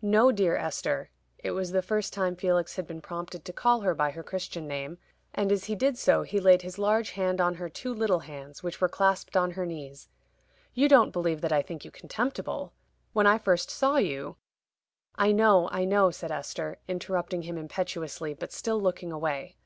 "No, 0.00 0.30
dear 0.30 0.54
Esther" 0.54 1.10
it 1.38 1.50
was 1.50 1.72
the 1.72 1.82
first 1.82 2.12
time 2.12 2.36
Felix 2.36 2.76
had 2.76 2.86
been 2.86 3.00
prompted 3.00 3.44
to 3.44 3.52
call 3.52 3.80
her 3.80 3.96
by 3.96 4.12
her 4.12 4.22
Christian 4.22 4.68
name, 4.68 4.98
and 5.34 5.50
as 5.50 5.64
he 5.64 5.74
did 5.74 5.98
so 5.98 6.22
he 6.22 6.38
laid 6.38 6.62
his 6.62 6.78
large 6.78 7.10
hand 7.10 7.40
on 7.40 7.54
her 7.54 7.68
two 7.68 7.92
little 7.92 8.20
hands, 8.20 8.62
which 8.62 8.80
were 8.80 8.88
clasped 8.88 9.36
on 9.36 9.50
her 9.50 9.66
knees. 9.66 10.08
"You 10.72 10.88
don't 10.88 11.10
believe 11.10 11.40
that 11.40 11.50
I 11.52 11.62
think 11.62 11.84
you 11.84 11.90
contemptible. 11.90 12.74
When 13.12 13.26
I 13.26 13.38
first 13.38 13.68
saw 13.72 13.96
you" 13.96 14.36
"I 15.16 15.32
know, 15.32 15.68
I 15.72 15.84
know," 15.84 16.12
said 16.12 16.30
Esther, 16.30 16.78
interrupting 16.86 17.42
him 17.42 17.58
impetuously, 17.58 18.34
but 18.34 18.52
still 18.52 18.80
looking 18.80 19.10
away. 19.10 19.56